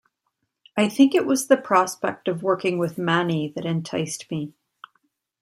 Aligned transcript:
I 0.75 0.89
think 0.89 1.13
it 1.13 1.27
was 1.27 1.45
the 1.45 1.57
prospect 1.57 2.27
of 2.27 2.41
working 2.41 2.79
with 2.79 2.97
Mani 2.97 3.49
that 3.55 3.65
enticed 3.67 4.25
me. 4.31 4.55